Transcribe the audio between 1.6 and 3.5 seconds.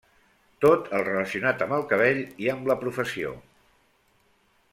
amb el cabell i amb la professió.